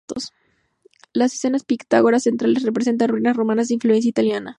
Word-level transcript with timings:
Las 1.13 1.35
escenas 1.35 1.63
pictóricas 1.63 2.23
centrales 2.23 2.63
representaban 2.63 3.11
ruinas 3.11 3.35
romanas 3.37 3.67
de 3.67 3.75
influencia 3.75 4.09
italiana. 4.09 4.49